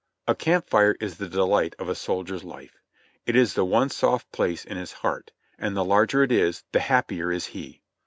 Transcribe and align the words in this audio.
A 0.27 0.33
camp 0.33 0.67
fire 0.67 0.97
is 0.99 1.17
the 1.19 1.27
delight 1.29 1.75
of 1.77 1.87
a 1.87 1.93
soldier's 1.93 2.43
life; 2.43 2.75
it 3.27 3.35
is 3.35 3.53
the 3.53 3.63
one 3.63 3.89
soft 3.89 4.31
place 4.31 4.65
in 4.65 4.75
his 4.75 4.91
heart; 4.93 5.31
and 5.59 5.77
the 5.77 5.85
larger 5.85 6.23
it 6.23 6.31
is, 6.31 6.63
the 6.71 6.79
happier 6.79 7.31
is 7.31 7.45
he. 7.45 7.83